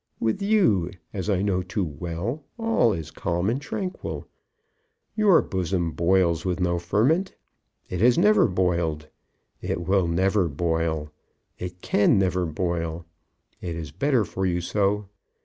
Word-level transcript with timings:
With 0.19 0.41
you, 0.41 0.89
as 1.13 1.29
I 1.29 1.43
know 1.43 1.61
too 1.61 1.85
well, 1.85 2.43
all 2.57 2.91
is 2.91 3.11
calm 3.11 3.51
and 3.51 3.61
tranquil. 3.61 4.25
Your 5.15 5.43
bosom 5.43 5.91
boils 5.91 6.43
with 6.43 6.59
no 6.59 6.79
ferment. 6.79 7.35
It 7.87 8.01
has 8.01 8.17
never 8.17 8.47
boiled. 8.47 9.09
It 9.61 9.81
will 9.83 10.07
never 10.07 10.47
boil. 10.49 11.11
It 11.59 11.81
can 11.83 12.17
never 12.17 12.47
boil. 12.47 13.05
It 13.61 13.75
is 13.75 13.91
better 13.91 14.25
for 14.25 14.47
you 14.47 14.59
so. 14.59 15.07